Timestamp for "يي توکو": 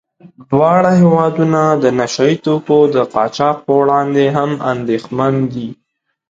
2.29-2.79